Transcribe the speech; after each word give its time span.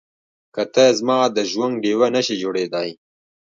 که 0.55 0.63
ته 0.73 0.83
زما 0.99 1.19
د 1.35 1.37
ژوند 1.51 1.75
ډيوه 1.83 2.07
نه 2.15 2.21
شې 2.25 2.35
جوړېدای. 2.43 2.89